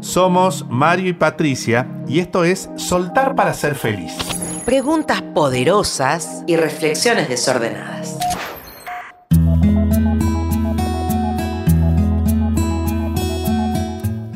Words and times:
Somos 0.00 0.64
Mario 0.68 1.08
y 1.08 1.12
Patricia 1.12 1.88
y 2.06 2.20
esto 2.20 2.44
es 2.44 2.70
Soltar 2.76 3.34
para 3.34 3.52
ser 3.52 3.74
feliz. 3.74 4.12
Preguntas 4.64 5.22
poderosas 5.22 6.44
y 6.46 6.56
reflexiones 6.56 7.28
desordenadas. 7.28 8.16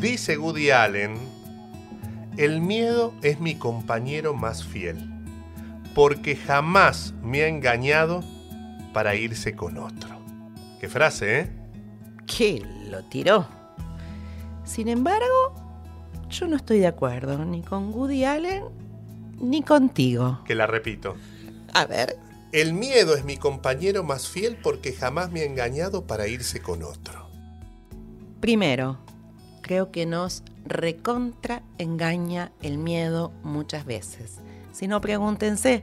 Dice 0.01 0.37
Woody 0.37 0.71
Allen, 0.71 1.15
el 2.37 2.61
miedo 2.61 3.15
es 3.23 3.39
mi 3.39 3.55
compañero 3.55 4.35
más 4.35 4.65
fiel, 4.65 5.11
porque 5.95 6.35
jamás 6.35 7.15
me 7.23 7.43
ha 7.43 7.47
engañado 7.47 8.25
para 8.93 9.15
irse 9.15 9.55
con 9.55 9.79
otro. 9.79 10.11
Qué 10.81 10.89
frase, 10.89 11.41
¿eh? 11.41 11.53
¿Qué 12.27 12.67
lo 12.91 13.05
tiró? 13.05 13.62
Sin 14.65 14.89
embargo, 14.89 15.55
yo 16.31 16.47
no 16.47 16.57
estoy 16.57 16.79
de 16.79 16.87
acuerdo 16.87 17.45
ni 17.45 17.63
con 17.63 17.93
Woody 17.93 18.25
Allen 18.25 18.65
ni 19.41 19.63
contigo. 19.63 20.41
Que 20.47 20.55
la 20.55 20.67
repito. 20.67 21.17
A 21.75 21.87
ver. 21.87 22.17
El 22.53 22.75
miedo 22.75 23.15
es 23.15 23.25
mi 23.25 23.39
compañero 23.39 24.05
más 24.05 24.29
fiel 24.29 24.59
porque 24.63 24.93
jamás 24.93 25.33
me 25.33 25.41
ha 25.41 25.45
engañado 25.45 26.07
para 26.07 26.29
irse 26.29 26.61
con 26.61 26.83
otro. 26.83 27.27
Primero, 28.41 28.99
creo 29.63 29.91
que 29.91 30.05
nos 30.05 30.43
recontra 30.67 31.63
engaña 31.79 32.53
el 32.61 32.77
miedo 32.77 33.33
muchas 33.43 33.87
veces. 33.87 34.41
Si 34.73 34.87
no, 34.87 35.01
pregúntense 35.01 35.83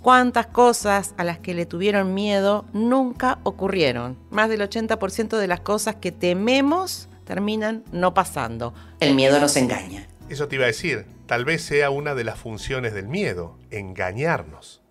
cuántas 0.00 0.46
cosas 0.46 1.14
a 1.18 1.24
las 1.24 1.38
que 1.38 1.52
le 1.52 1.66
tuvieron 1.66 2.14
miedo 2.14 2.64
nunca 2.72 3.38
ocurrieron. 3.42 4.16
Más 4.30 4.48
del 4.48 4.62
80% 4.62 5.36
de 5.36 5.46
las 5.46 5.60
cosas 5.60 5.96
que 5.96 6.12
tememos 6.12 7.09
terminan 7.30 7.84
no 7.92 8.12
pasando. 8.12 8.74
El 8.98 9.14
miedo 9.14 9.38
nos 9.38 9.56
engaña. 9.56 10.08
Eso 10.28 10.48
te 10.48 10.56
iba 10.56 10.64
a 10.64 10.66
decir, 10.66 11.06
tal 11.26 11.44
vez 11.44 11.62
sea 11.62 11.90
una 11.90 12.16
de 12.16 12.24
las 12.24 12.36
funciones 12.36 12.92
del 12.92 13.06
miedo, 13.06 13.56
engañarnos. 13.70 14.82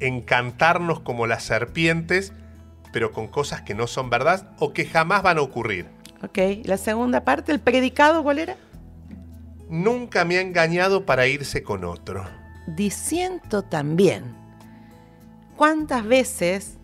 Encantarnos 0.00 0.98
como 0.98 1.28
las 1.28 1.44
serpientes, 1.44 2.32
pero 2.92 3.12
con 3.12 3.28
cosas 3.28 3.62
que 3.62 3.76
no 3.76 3.86
son 3.86 4.10
verdad 4.10 4.50
o 4.58 4.72
que 4.72 4.84
jamás 4.84 5.22
van 5.22 5.38
a 5.38 5.42
ocurrir. 5.42 5.86
Ok, 6.24 6.38
la 6.64 6.76
segunda 6.76 7.22
parte, 7.22 7.52
el 7.52 7.60
predicado, 7.60 8.24
¿cuál 8.24 8.40
era? 8.40 8.56
Nunca 9.68 10.24
me 10.24 10.38
ha 10.38 10.40
engañado 10.40 11.06
para 11.06 11.28
irse 11.28 11.62
con 11.62 11.84
otro. 11.84 12.24
Diciendo 12.66 13.62
también, 13.62 14.24
¿cuántas 15.56 16.04
veces, 16.04 16.78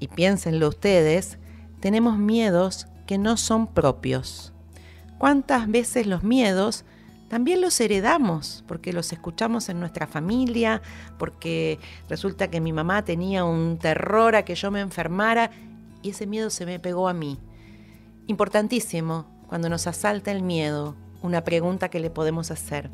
y 0.00 0.08
piénsenlo 0.08 0.68
ustedes, 0.68 1.38
tenemos 1.78 2.18
miedos 2.18 2.88
que 3.06 3.18
no 3.18 3.36
son 3.36 3.66
propios? 3.66 4.52
¿Cuántas 5.18 5.70
veces 5.70 6.06
los 6.06 6.22
miedos 6.22 6.84
también 7.28 7.60
los 7.62 7.80
heredamos 7.80 8.62
porque 8.66 8.92
los 8.92 9.12
escuchamos 9.12 9.68
en 9.68 9.80
nuestra 9.80 10.06
familia, 10.06 10.82
porque 11.18 11.78
resulta 12.08 12.50
que 12.50 12.60
mi 12.60 12.72
mamá 12.72 13.04
tenía 13.04 13.44
un 13.44 13.78
terror 13.78 14.36
a 14.36 14.44
que 14.44 14.54
yo 14.54 14.70
me 14.70 14.80
enfermara 14.80 15.50
y 16.02 16.10
ese 16.10 16.26
miedo 16.26 16.50
se 16.50 16.66
me 16.66 16.78
pegó 16.78 17.08
a 17.08 17.14
mí? 17.14 17.38
Importantísimo, 18.26 19.26
cuando 19.46 19.68
nos 19.68 19.86
asalta 19.86 20.30
el 20.30 20.42
miedo, 20.42 20.94
una 21.22 21.44
pregunta 21.44 21.88
que 21.88 22.00
le 22.00 22.10
podemos 22.10 22.50
hacer. 22.50 22.90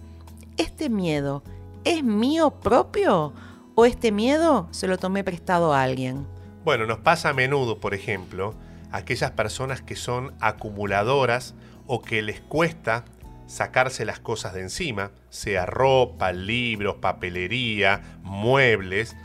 ¿Este 0.56 0.88
miedo 0.88 1.42
es 1.84 2.04
mío 2.04 2.50
propio 2.60 3.32
o 3.74 3.84
este 3.86 4.12
miedo 4.12 4.68
se 4.70 4.86
lo 4.86 4.98
tomé 4.98 5.24
prestado 5.24 5.72
a 5.72 5.82
alguien? 5.82 6.26
Bueno, 6.64 6.86
nos 6.86 6.98
pasa 6.98 7.30
a 7.30 7.32
menudo, 7.34 7.80
por 7.80 7.94
ejemplo, 7.94 8.54
aquellas 8.92 9.32
personas 9.32 9.82
que 9.82 9.96
son 9.96 10.34
acumuladoras 10.40 11.54
o 11.86 12.02
que 12.02 12.22
les 12.22 12.40
cuesta 12.40 13.04
sacarse 13.46 14.04
las 14.04 14.20
cosas 14.20 14.54
de 14.54 14.60
encima, 14.60 15.10
sea 15.30 15.66
ropa, 15.66 16.32
libros, 16.32 16.96
papelería, 16.96 18.02
muebles, 18.22 19.16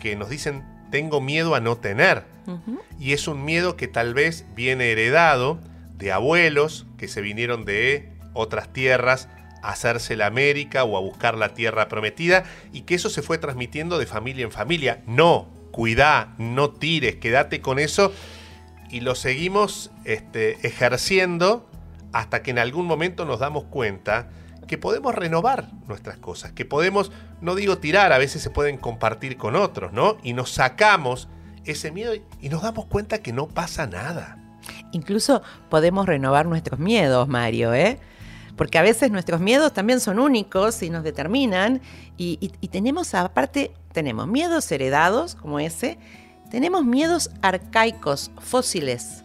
que 0.00 0.16
nos 0.16 0.30
dicen 0.30 0.64
tengo 0.90 1.20
miedo 1.20 1.54
a 1.54 1.60
no 1.60 1.76
tener. 1.76 2.24
Y 2.98 3.12
es 3.12 3.26
un 3.26 3.44
miedo 3.44 3.76
que 3.76 3.88
tal 3.88 4.14
vez 4.14 4.46
viene 4.54 4.92
heredado 4.92 5.58
de 5.96 6.12
abuelos 6.12 6.86
que 6.96 7.08
se 7.08 7.20
vinieron 7.20 7.64
de 7.64 8.12
otras 8.34 8.72
tierras 8.72 9.28
a 9.62 9.70
hacerse 9.70 10.14
la 10.14 10.26
América 10.26 10.84
o 10.84 10.96
a 10.96 11.00
buscar 11.00 11.36
la 11.36 11.54
tierra 11.54 11.88
prometida 11.88 12.44
y 12.72 12.82
que 12.82 12.94
eso 12.94 13.10
se 13.10 13.22
fue 13.22 13.38
transmitiendo 13.38 13.98
de 13.98 14.06
familia 14.06 14.44
en 14.44 14.52
familia. 14.52 15.02
No, 15.06 15.48
cuidá, 15.72 16.34
no 16.38 16.70
tires, 16.70 17.16
quédate 17.16 17.60
con 17.60 17.78
eso 17.78 18.12
y 18.90 19.00
lo 19.00 19.14
seguimos 19.14 19.90
este, 20.04 20.66
ejerciendo 20.66 21.68
hasta 22.12 22.42
que 22.42 22.50
en 22.50 22.58
algún 22.58 22.86
momento 22.86 23.24
nos 23.24 23.40
damos 23.40 23.64
cuenta 23.64 24.30
que 24.66 24.78
podemos 24.78 25.14
renovar 25.14 25.68
nuestras 25.86 26.18
cosas, 26.18 26.52
que 26.52 26.64
podemos, 26.64 27.12
no 27.40 27.54
digo 27.54 27.78
tirar, 27.78 28.12
a 28.12 28.18
veces 28.18 28.42
se 28.42 28.50
pueden 28.50 28.78
compartir 28.78 29.36
con 29.36 29.54
otros, 29.54 29.92
¿no? 29.92 30.16
Y 30.22 30.32
nos 30.32 30.50
sacamos 30.50 31.28
ese 31.64 31.92
miedo 31.92 32.14
y 32.40 32.48
nos 32.48 32.62
damos 32.62 32.86
cuenta 32.86 33.18
que 33.18 33.32
no 33.32 33.48
pasa 33.48 33.86
nada. 33.86 34.38
Incluso 34.92 35.42
podemos 35.68 36.06
renovar 36.06 36.46
nuestros 36.46 36.80
miedos, 36.80 37.28
Mario, 37.28 37.74
¿eh? 37.74 37.98
Porque 38.56 38.78
a 38.78 38.82
veces 38.82 39.10
nuestros 39.10 39.40
miedos 39.40 39.72
también 39.74 40.00
son 40.00 40.18
únicos 40.18 40.82
y 40.82 40.90
nos 40.90 41.04
determinan. 41.04 41.82
Y, 42.16 42.38
y 42.40 42.68
tenemos, 42.68 43.14
aparte, 43.14 43.72
tenemos 43.92 44.26
miedos 44.26 44.70
heredados, 44.72 45.34
como 45.34 45.60
ese, 45.60 45.98
tenemos 46.56 46.86
miedos 46.86 47.28
arcaicos, 47.42 48.30
fósiles, 48.38 49.24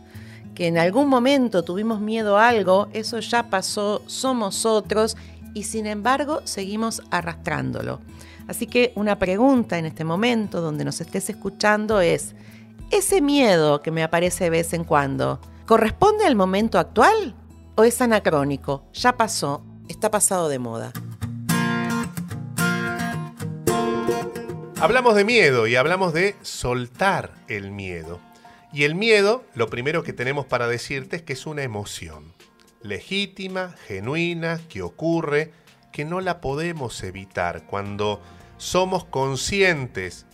que 0.53 0.67
en 0.67 0.77
algún 0.77 1.07
momento 1.07 1.63
tuvimos 1.63 2.01
miedo 2.01 2.37
a 2.37 2.49
algo, 2.49 2.89
eso 2.91 3.21
ya 3.21 3.49
pasó, 3.49 4.01
somos 4.05 4.65
otros 4.65 5.15
y 5.53 5.63
sin 5.63 5.85
embargo 5.85 6.41
seguimos 6.43 7.01
arrastrándolo. 7.09 8.01
Así 8.49 8.67
que 8.67 8.91
una 8.97 9.17
pregunta 9.17 9.77
en 9.77 9.85
este 9.85 10.03
momento 10.03 10.59
donde 10.59 10.83
nos 10.83 10.99
estés 10.99 11.29
escuchando 11.29 12.01
es, 12.01 12.35
¿ese 12.89 13.21
miedo 13.21 13.81
que 13.81 13.91
me 13.91 14.03
aparece 14.03 14.43
de 14.43 14.49
vez 14.49 14.73
en 14.73 14.83
cuando 14.83 15.39
corresponde 15.65 16.25
al 16.25 16.35
momento 16.35 16.79
actual 16.79 17.33
o 17.75 17.85
es 17.85 18.01
anacrónico? 18.01 18.83
Ya 18.91 19.15
pasó, 19.15 19.63
está 19.87 20.11
pasado 20.11 20.49
de 20.49 20.59
moda. 20.59 20.91
Hablamos 24.81 25.13
de 25.13 25.25
miedo 25.25 25.67
y 25.67 25.75
hablamos 25.75 26.11
de 26.11 26.35
soltar 26.41 27.35
el 27.47 27.69
miedo. 27.69 28.19
Y 28.73 28.83
el 28.83 28.95
miedo, 28.95 29.45
lo 29.53 29.69
primero 29.69 30.01
que 30.01 30.11
tenemos 30.11 30.47
para 30.47 30.67
decirte 30.67 31.17
es 31.17 31.21
que 31.21 31.33
es 31.33 31.45
una 31.45 31.61
emoción 31.61 32.33
legítima, 32.81 33.75
genuina, 33.85 34.59
que 34.69 34.81
ocurre, 34.81 35.51
que 35.91 36.03
no 36.03 36.19
la 36.19 36.41
podemos 36.41 37.03
evitar. 37.03 37.67
Cuando 37.67 38.23
somos 38.57 39.05
conscientes 39.05 40.25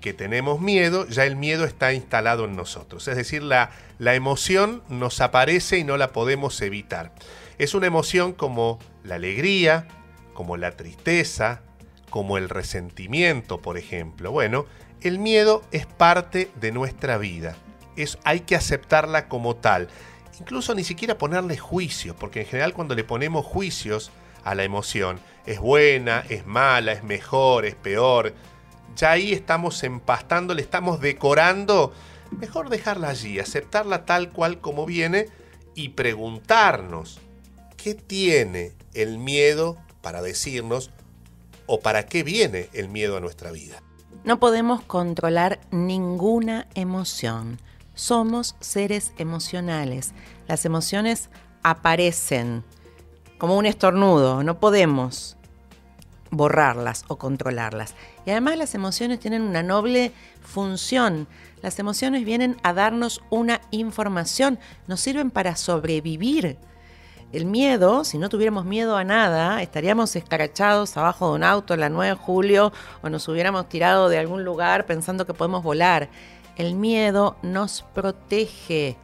que 0.00 0.14
tenemos 0.14 0.58
miedo, 0.58 1.06
ya 1.08 1.26
el 1.26 1.36
miedo 1.36 1.66
está 1.66 1.92
instalado 1.92 2.46
en 2.46 2.56
nosotros. 2.56 3.06
Es 3.08 3.16
decir, 3.16 3.42
la, 3.42 3.72
emoción 3.98 4.84
nos 4.88 5.20
aparece 5.20 5.76
y 5.76 5.84
no 5.84 5.98
la 5.98 6.12
podemos 6.12 6.62
evitar. 6.62 7.12
Es 7.58 7.74
una 7.74 7.88
emoción 7.88 8.32
como 8.32 8.78
la 9.04 9.16
alegría, 9.16 9.86
como 10.32 10.56
la 10.56 10.78
tristeza, 10.78 11.60
como 12.16 12.38
el 12.38 12.48
resentimiento, 12.48 13.60
por 13.60 13.76
ejemplo. 13.76 14.32
Bueno, 14.32 14.64
el 15.02 15.18
miedo 15.18 15.60
es 15.70 15.84
parte 15.84 16.50
de 16.58 16.72
nuestra 16.72 17.18
vida. 17.18 17.56
Es, 17.94 18.16
hay 18.24 18.40
que 18.40 18.56
aceptarla 18.56 19.28
como 19.28 19.56
tal. 19.56 19.88
Incluso 20.40 20.74
ni 20.74 20.82
siquiera 20.82 21.18
ponerle 21.18 21.58
juicios, 21.58 22.16
porque 22.18 22.40
en 22.40 22.46
general 22.46 22.72
cuando 22.72 22.94
le 22.94 23.04
ponemos 23.04 23.44
juicios 23.44 24.12
a 24.44 24.54
la 24.54 24.64
emoción, 24.64 25.20
es 25.44 25.60
buena, 25.60 26.24
es 26.30 26.46
mala, 26.46 26.92
es 26.92 27.04
mejor, 27.04 27.66
es 27.66 27.74
peor, 27.74 28.32
ya 28.96 29.10
ahí 29.10 29.34
estamos 29.34 29.84
empastando, 29.84 30.54
le 30.54 30.62
estamos 30.62 31.02
decorando. 31.02 31.92
Mejor 32.30 32.70
dejarla 32.70 33.10
allí, 33.10 33.38
aceptarla 33.40 34.06
tal 34.06 34.30
cual 34.30 34.62
como 34.62 34.86
viene 34.86 35.26
y 35.74 35.90
preguntarnos, 35.90 37.20
¿qué 37.76 37.92
tiene 37.92 38.72
el 38.94 39.18
miedo 39.18 39.76
para 40.00 40.22
decirnos 40.22 40.92
o 41.66 41.80
para 41.80 42.06
qué 42.06 42.22
viene 42.22 42.68
el 42.72 42.88
miedo 42.88 43.16
a 43.16 43.20
nuestra 43.20 43.50
vida? 43.50 43.82
No 44.24 44.40
podemos 44.40 44.82
controlar 44.82 45.60
ninguna 45.70 46.66
emoción. 46.74 47.60
Somos 47.94 48.56
seres 48.60 49.12
emocionales. 49.18 50.12
Las 50.48 50.64
emociones 50.64 51.30
aparecen 51.62 52.64
como 53.38 53.56
un 53.56 53.66
estornudo. 53.66 54.42
No 54.42 54.58
podemos 54.58 55.36
borrarlas 56.30 57.04
o 57.08 57.16
controlarlas. 57.16 57.94
Y 58.24 58.30
además 58.30 58.58
las 58.58 58.74
emociones 58.74 59.20
tienen 59.20 59.42
una 59.42 59.62
noble 59.62 60.12
función. 60.42 61.28
Las 61.62 61.78
emociones 61.78 62.24
vienen 62.24 62.56
a 62.62 62.72
darnos 62.72 63.22
una 63.30 63.60
información, 63.70 64.58
nos 64.86 65.00
sirven 65.00 65.30
para 65.30 65.56
sobrevivir. 65.56 66.58
El 67.36 67.44
miedo, 67.44 68.02
si 68.04 68.16
no 68.16 68.30
tuviéramos 68.30 68.64
miedo 68.64 68.96
a 68.96 69.04
nada, 69.04 69.60
estaríamos 69.60 70.16
escarachados 70.16 70.96
abajo 70.96 71.28
de 71.28 71.34
un 71.34 71.44
auto 71.44 71.74
en 71.74 71.80
la 71.80 71.90
9 71.90 72.12
de 72.12 72.16
julio 72.16 72.72
o 73.02 73.10
nos 73.10 73.28
hubiéramos 73.28 73.68
tirado 73.68 74.08
de 74.08 74.16
algún 74.16 74.42
lugar 74.42 74.86
pensando 74.86 75.26
que 75.26 75.34
podemos 75.34 75.62
volar. 75.62 76.08
El 76.56 76.76
miedo 76.76 77.36
nos 77.42 77.84
protege 77.94 78.96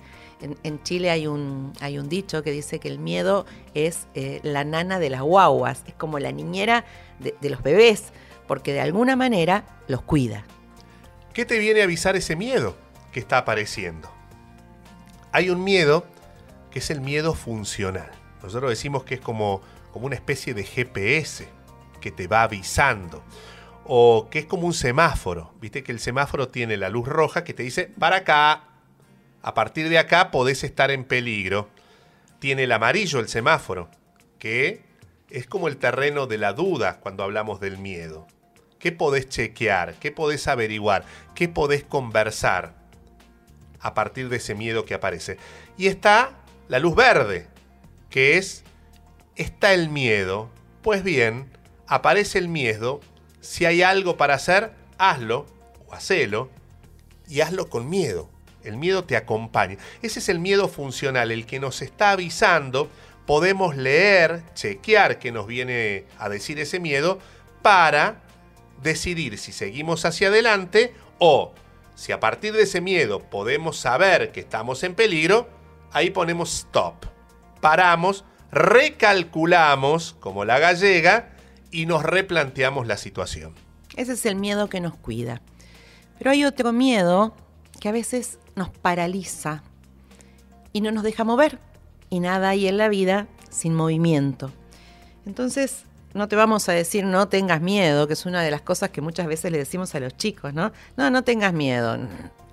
en, 0.63 0.83
Chile 0.83 1.11
hay 1.11 1.27
un, 1.27 1.75
hay 1.81 1.99
un 1.99 2.09
dicho 2.09 2.43
que 2.43 2.53
dice 2.53 2.81
que 2.81 2.89
el 2.89 2.99
miedo 2.99 3.45
es 3.75 4.07
eh, 4.15 4.41
la 4.43 4.65
nana 4.65 4.99
de 4.99 5.11
las 5.11 5.21
guaguas, 5.21 5.83
es 5.87 5.93
como 5.93 6.19
la 6.19 6.33
niñera 6.33 6.87
de, 7.19 7.35
de 7.39 7.51
los 7.51 7.63
bebés, 7.63 8.15
porque 8.49 8.73
de 8.73 8.81
alguna 8.81 9.15
manera 9.15 9.67
los 9.89 10.01
cuida. 10.01 10.47
¿Qué 11.35 11.45
te 11.45 11.59
viene 11.59 11.83
a 11.83 11.85
avisar 11.85 12.17
ese 12.17 12.35
miedo 12.35 12.79
que 13.13 13.21
está 13.21 13.37
apareciendo? 13.37 14.11
Hay 15.33 15.51
un 15.51 15.63
miedo 15.63 16.07
que 16.71 16.79
es 16.79 16.91
el 16.91 17.03
miedo 17.03 17.35
funcional. 17.35 18.22
Nosotros 18.43 18.71
decimos 18.71 19.05
que 19.05 19.15
es 19.15 19.21
como, 19.21 19.63
como 19.93 20.07
una 20.07 20.15
especie 20.15 20.55
de 20.55 20.65
GPS 20.65 21.49
que 22.01 22.11
te 22.11 22.27
va 22.27 22.43
avisando. 22.43 23.23
O 23.85 24.29
que 24.31 24.41
es 24.41 24.47
como 24.47 24.67
un 24.67 24.75
semáforo. 24.75 25.55
Viste 25.61 25.83
que 25.83 25.93
el 25.93 26.01
semáforo 26.01 26.49
tiene 26.49 26.77
la 26.77 26.89
luz 26.89 27.09
roja 27.09 27.45
que 27.45 27.55
te 27.55 27.63
dice, 27.63 27.91
para 27.99 28.17
acá, 28.17 28.65
a 29.43 29.55
partir 29.55 29.89
de 29.89 29.99
acá 29.99 30.31
podés 30.31 30.65
estar 30.65 30.91
en 30.91 31.05
peligro. 31.05 31.69
Tiene 32.39 32.65
el 32.65 32.73
amarillo 32.73 33.21
el 33.21 33.29
semáforo, 33.29 33.89
que 34.39 34.83
es 35.31 35.47
como 35.47 35.69
el 35.69 35.79
terreno 35.79 36.27
de 36.27 36.39
la 36.39 36.53
duda 36.53 37.01
cuando 37.01 37.23
hablamos 37.23 37.61
del 37.61 37.79
miedo. 37.79 38.27
¿Qué 38.79 38.93
podés 38.93 39.29
chequear? 39.29 39.95
¿Qué 39.95 40.11
podés 40.11 40.49
averiguar? 40.49 41.05
¿Qué 41.35 41.49
podés 41.49 41.85
conversar 41.85 42.75
a 43.81 43.95
partir 43.95 44.29
de 44.29 44.37
ese 44.37 44.55
miedo 44.55 44.85
que 44.85 44.95
aparece? 44.95 45.39
Y 45.77 45.87
está 45.87 46.33
la 46.69 46.81
luz 46.81 46.95
verde, 46.95 47.49
que 48.13 48.39
es, 48.39 48.63
está 49.35 49.75
el 49.75 49.89
miedo. 49.89 50.49
Pues 50.83 51.03
bien, 51.03 51.51
aparece 51.89 52.39
el 52.39 52.47
miedo. 52.47 53.01
Si 53.41 53.65
hay 53.65 53.83
algo 53.83 54.17
para 54.17 54.35
hacer, 54.35 54.73
hazlo 54.99 55.47
o 55.89 55.95
hacelo 55.95 56.51
y 57.27 57.41
hazlo 57.41 57.69
con 57.69 57.91
miedo. 57.91 58.31
El 58.63 58.77
miedo 58.77 59.03
te 59.03 59.17
acompaña. 59.17 59.79
Ese 60.03 60.21
es 60.21 60.29
el 60.29 60.39
miedo 60.39 60.69
funcional, 60.69 61.33
el 61.33 61.47
que 61.47 61.59
nos 61.59 61.83
está 61.83 62.13
avisando. 62.13 62.89
Podemos 63.27 63.77
leer, 63.77 64.45
chequear 64.55 65.19
qué 65.19 65.33
nos 65.33 65.49
viene 65.49 66.05
a 66.19 66.29
decir 66.29 66.61
ese 66.61 66.79
miedo 66.79 67.19
para 67.63 68.21
decidir 68.83 69.39
si 69.39 69.53
seguimos 69.53 70.05
hacia 70.05 70.29
adelante 70.29 70.95
o 71.19 71.53
si 71.95 72.13
a 72.13 72.21
partir 72.21 72.53
de 72.53 72.63
ese 72.63 72.81
miedo 72.81 73.21
podemos 73.21 73.77
saber 73.79 74.33
que 74.33 74.41
estamos 74.41 74.83
en 74.83 74.95
peligro, 74.95 75.49
ahí 75.93 76.11
ponemos 76.11 76.53
stop. 76.53 77.12
Paramos, 77.63 78.25
recalculamos 78.51 80.17
como 80.19 80.45
la 80.45 80.59
gallega 80.59 81.31
y 81.71 81.87
nos 81.87 82.03
replanteamos 82.03 82.89
la 82.89 82.97
situación. 82.97 83.55
Ese 83.97 84.15
es 84.15 84.27
el 84.27 84.35
miedo 84.35 84.69
que 84.69 84.81
nos 84.81 84.97
cuida. 84.97 85.43
Pero 86.19 86.33
hay 86.33 86.45
otro 86.45 86.73
miedo 86.73 87.37
que 87.79 87.89
a 87.89 87.93
veces 87.93 88.41
nos 88.57 88.71
paraliza 88.71 89.63
y 90.73 90.81
no 90.81 90.91
nos 90.91 91.05
deja 91.05 91.23
mover. 91.23 91.61
Y 92.11 92.19
nada 92.19 92.49
hay 92.49 92.67
en 92.67 92.79
la 92.79 92.89
vida 92.89 93.29
sin 93.49 93.77
movimiento. 93.77 94.51
Entonces, 95.25 95.85
no 96.15 96.27
te 96.27 96.35
vamos 96.35 96.69
a 96.69 96.73
decir 96.73 97.05
no 97.05 97.29
tengas 97.29 97.61
miedo, 97.61 98.09
que 98.09 98.15
es 98.15 98.27
una 98.27 98.43
de 98.43 98.51
las 98.51 98.63
cosas 98.63 98.91
que 98.91 99.01
muchas 99.01 99.29
veces 99.29 99.53
le 99.53 99.59
decimos 99.59 99.95
a 99.95 100.01
los 100.01 100.17
chicos, 100.17 100.53
¿no? 100.53 100.73
No, 100.97 101.11
no 101.11 101.23
tengas 101.23 101.53
miedo. 101.53 101.97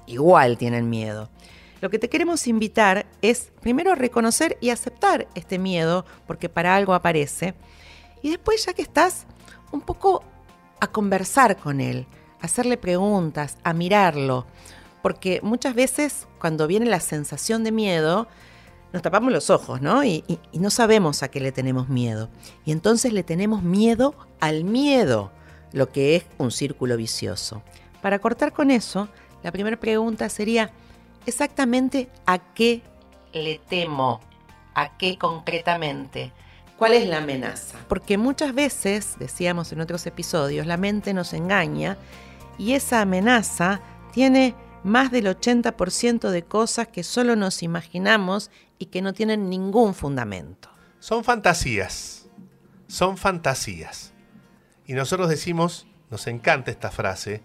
Igual 0.06 0.60
tienen 0.60 0.88
miedo. 0.88 1.32
Lo 1.82 1.90
que 1.90 2.00
te 2.00 2.10
queremos 2.10 2.48
invitar 2.48 3.06
es 3.22 3.52
primero 3.62 3.96
reconocer 3.96 4.58
y 4.60 4.70
aceptar 4.70 5.28
este 5.36 5.60
miedo, 5.60 6.06
porque 6.28 6.50
para 6.50 6.76
algo 6.76 6.94
aparece, 6.94 7.54
y 8.22 8.30
después 8.30 8.66
ya 8.66 8.74
que 8.74 8.82
estás, 8.82 9.26
un 9.72 9.82
poco 9.82 10.24
a 10.80 10.88
conversar 10.88 11.58
con 11.58 11.80
él, 11.80 12.06
a 12.42 12.46
hacerle 12.46 12.78
preguntas, 12.78 13.58
a 13.64 13.74
mirarlo, 13.74 14.46
porque 15.02 15.40
muchas 15.42 15.76
veces 15.76 16.28
cuando 16.40 16.68
viene 16.68 16.86
la 16.88 17.00
sensación 17.00 17.64
de 17.64 17.72
miedo, 17.72 18.28
nos 18.92 19.02
tapamos 19.02 19.32
los 19.32 19.50
ojos, 19.50 19.82
¿no? 19.82 20.04
Y, 20.04 20.24
y, 20.52 20.60
no 20.60 20.72
sabemos 20.72 21.22
a 21.22 21.30
qué 21.30 21.40
le 21.40 21.52
tenemos 21.52 21.90
miedo. 21.90 22.30
Y 22.66 22.72
entonces 22.72 23.14
le 23.14 23.24
tenemos 23.24 23.62
miedo 23.62 24.16
al 24.40 24.64
miedo, 24.64 25.32
lo 25.72 25.92
que 25.92 26.16
es 26.16 26.26
un 26.40 26.50
círculo 26.50 26.98
vicioso. 26.98 27.62
Para 28.02 28.20
cortar 28.20 28.52
con 28.52 28.72
eso, 28.72 29.08
la 29.44 29.52
primera 29.52 29.80
pregunta 29.80 30.28
sería, 30.28 30.72
exactamente 31.30 32.10
a 32.26 32.40
qué 32.40 32.82
le 33.34 33.60
temo, 33.70 34.20
a 34.76 34.98
qué 34.98 35.18
concretamente. 35.18 36.34
¿Cuál 36.78 36.94
es 36.94 37.08
la 37.08 37.18
amenaza? 37.18 37.78
Porque 37.88 38.18
muchas 38.18 38.54
veces, 38.54 39.16
decíamos 39.20 39.72
en 39.72 39.82
otros 39.82 40.06
episodios, 40.08 40.66
la 40.66 40.78
mente 40.78 41.14
nos 41.14 41.34
engaña 41.34 41.98
y 42.58 42.74
esa 42.74 43.02
amenaza 43.02 43.82
tiene 44.12 44.56
más 44.84 45.12
del 45.12 45.26
80% 45.28 46.30
de 46.30 46.44
cosas 46.44 46.88
que 46.88 47.04
solo 47.04 47.36
nos 47.36 47.64
imaginamos 47.64 48.50
y 48.78 48.88
que 48.88 49.02
no 49.02 49.14
tienen 49.14 49.50
ningún 49.50 49.94
fundamento. 49.94 50.70
Son 51.00 51.24
fantasías, 51.24 52.30
son 52.88 53.18
fantasías. 53.18 54.14
Y 54.86 54.94
nosotros 54.94 55.30
decimos, 55.30 55.86
nos 56.10 56.28
encanta 56.28 56.72
esta 56.72 56.92
frase, 56.92 57.44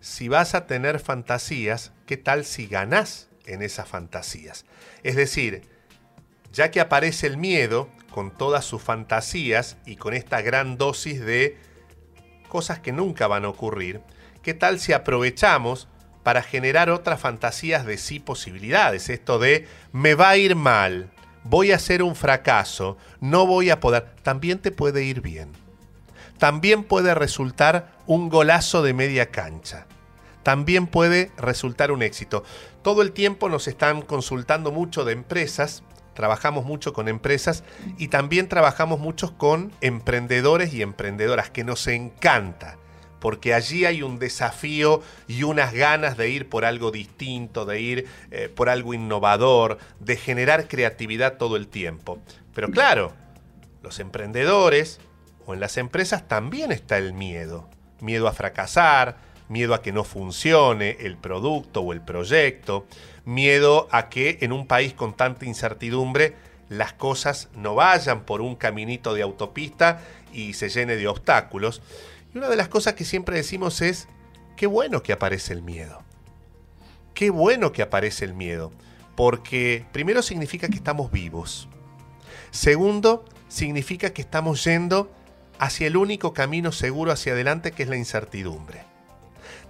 si 0.00 0.28
vas 0.28 0.54
a 0.54 0.66
tener 0.66 1.00
fantasías, 1.00 1.92
¿qué 2.06 2.16
tal 2.16 2.44
si 2.44 2.66
ganás 2.66 3.28
en 3.46 3.62
esas 3.62 3.88
fantasías? 3.88 4.64
Es 5.02 5.16
decir, 5.16 5.62
ya 6.52 6.70
que 6.70 6.80
aparece 6.80 7.26
el 7.26 7.36
miedo 7.36 7.88
con 8.10 8.30
todas 8.30 8.64
sus 8.64 8.82
fantasías 8.82 9.76
y 9.84 9.96
con 9.96 10.14
esta 10.14 10.40
gran 10.40 10.78
dosis 10.78 11.20
de 11.20 11.58
cosas 12.48 12.78
que 12.78 12.92
nunca 12.92 13.26
van 13.26 13.44
a 13.44 13.48
ocurrir, 13.48 14.00
¿qué 14.42 14.54
tal 14.54 14.80
si 14.80 14.92
aprovechamos 14.92 15.88
para 16.22 16.42
generar 16.42 16.90
otras 16.90 17.20
fantasías 17.20 17.84
de 17.84 17.98
sí 17.98 18.18
posibilidades? 18.18 19.10
Esto 19.10 19.38
de 19.38 19.66
me 19.92 20.14
va 20.14 20.30
a 20.30 20.36
ir 20.36 20.56
mal, 20.56 21.10
voy 21.44 21.72
a 21.72 21.78
ser 21.78 22.02
un 22.02 22.16
fracaso, 22.16 22.96
no 23.20 23.46
voy 23.46 23.70
a 23.70 23.80
poder, 23.80 24.14
también 24.22 24.60
te 24.60 24.70
puede 24.70 25.04
ir 25.04 25.20
bien. 25.20 25.65
También 26.38 26.84
puede 26.84 27.14
resultar 27.14 27.92
un 28.06 28.28
golazo 28.28 28.82
de 28.82 28.94
media 28.94 29.30
cancha 29.30 29.86
también 30.46 30.86
puede 30.86 31.32
resultar 31.36 31.90
un 31.90 32.04
éxito. 32.04 32.44
Todo 32.82 33.02
el 33.02 33.10
tiempo 33.10 33.48
nos 33.48 33.66
están 33.66 34.00
consultando 34.00 34.70
mucho 34.70 35.04
de 35.04 35.12
empresas, 35.12 35.82
trabajamos 36.14 36.64
mucho 36.64 36.92
con 36.92 37.08
empresas 37.08 37.64
y 37.98 38.06
también 38.06 38.48
trabajamos 38.48 39.00
mucho 39.00 39.36
con 39.36 39.72
emprendedores 39.80 40.72
y 40.72 40.82
emprendedoras, 40.82 41.50
que 41.50 41.64
nos 41.64 41.88
encanta, 41.88 42.78
porque 43.18 43.54
allí 43.54 43.86
hay 43.86 44.04
un 44.04 44.20
desafío 44.20 45.02
y 45.26 45.42
unas 45.42 45.74
ganas 45.74 46.16
de 46.16 46.30
ir 46.30 46.48
por 46.48 46.64
algo 46.64 46.92
distinto, 46.92 47.64
de 47.64 47.80
ir 47.80 48.06
eh, 48.30 48.48
por 48.48 48.68
algo 48.68 48.94
innovador, 48.94 49.78
de 49.98 50.16
generar 50.16 50.68
creatividad 50.68 51.38
todo 51.38 51.56
el 51.56 51.66
tiempo. 51.66 52.20
Pero 52.54 52.70
claro, 52.70 53.14
los 53.82 53.98
emprendedores 53.98 55.00
o 55.46 55.54
en 55.54 55.60
las 55.60 55.76
empresas 55.76 56.28
también 56.28 56.72
está 56.72 56.98
el 56.98 57.12
miedo. 57.12 57.68
Miedo 58.00 58.28
a 58.28 58.32
fracasar, 58.32 59.16
miedo 59.48 59.74
a 59.74 59.82
que 59.82 59.92
no 59.92 60.04
funcione 60.04 60.96
el 61.00 61.16
producto 61.16 61.80
o 61.80 61.92
el 61.92 62.00
proyecto, 62.00 62.86
miedo 63.24 63.88
a 63.90 64.08
que 64.08 64.38
en 64.40 64.52
un 64.52 64.66
país 64.66 64.92
con 64.92 65.16
tanta 65.16 65.46
incertidumbre 65.46 66.34
las 66.68 66.92
cosas 66.92 67.48
no 67.54 67.76
vayan 67.76 68.24
por 68.24 68.40
un 68.40 68.56
caminito 68.56 69.14
de 69.14 69.22
autopista 69.22 70.00
y 70.32 70.54
se 70.54 70.68
llene 70.68 70.96
de 70.96 71.06
obstáculos. 71.06 71.80
Y 72.34 72.38
una 72.38 72.48
de 72.48 72.56
las 72.56 72.68
cosas 72.68 72.94
que 72.94 73.04
siempre 73.04 73.36
decimos 73.36 73.80
es, 73.80 74.08
qué 74.56 74.66
bueno 74.66 75.02
que 75.02 75.12
aparece 75.12 75.52
el 75.52 75.62
miedo. 75.62 76.02
Qué 77.14 77.30
bueno 77.30 77.72
que 77.72 77.82
aparece 77.82 78.24
el 78.24 78.34
miedo, 78.34 78.72
porque 79.14 79.86
primero 79.92 80.22
significa 80.22 80.68
que 80.68 80.76
estamos 80.76 81.10
vivos. 81.10 81.68
Segundo, 82.50 83.24
significa 83.48 84.10
que 84.10 84.20
estamos 84.20 84.64
yendo 84.64 85.10
hacia 85.58 85.86
el 85.86 85.96
único 85.96 86.32
camino 86.32 86.72
seguro 86.72 87.12
hacia 87.12 87.32
adelante 87.32 87.72
que 87.72 87.82
es 87.84 87.88
la 87.88 87.96
incertidumbre. 87.96 88.82